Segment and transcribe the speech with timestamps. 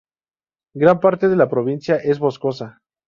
[0.73, 2.81] Gran parte de la provincia es boscosa.